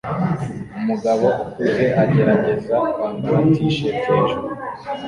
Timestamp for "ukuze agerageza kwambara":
1.43-3.37